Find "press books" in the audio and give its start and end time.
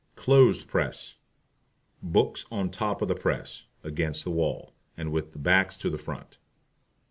0.65-2.45